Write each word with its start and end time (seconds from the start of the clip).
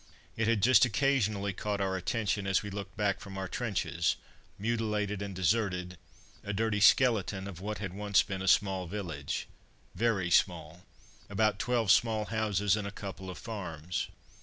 It 0.35 0.47
had 0.47 0.63
just 0.63 0.83
occasionally 0.83 1.53
caught 1.53 1.79
our 1.79 1.95
attention 1.95 2.47
as 2.47 2.63
we 2.63 2.71
looked 2.71 2.97
back 2.97 3.19
from 3.19 3.37
our 3.37 3.47
trenches; 3.47 4.15
mutilated 4.57 5.21
and 5.21 5.35
deserted, 5.35 5.95
a 6.43 6.53
dirty 6.53 6.79
skeleton 6.79 7.47
of 7.47 7.61
what 7.61 7.79
once 7.93 8.21
had 8.21 8.27
been 8.27 8.41
a 8.41 8.47
small 8.47 8.87
village 8.87 9.47
very 9.93 10.31
small 10.31 10.81
about 11.29 11.59
twelve 11.59 11.91
small 11.91 12.25
houses 12.25 12.75
and 12.75 12.87
a 12.87 12.91
couple 12.91 13.29
of 13.29 13.37
farms. 13.37 14.07